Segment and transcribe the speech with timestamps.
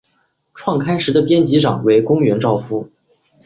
[0.55, 2.89] 创刊时的编辑长为宫原照夫。